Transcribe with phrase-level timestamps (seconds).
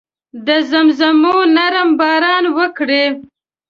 [0.45, 3.03] د زمزمو نرم باران وکړي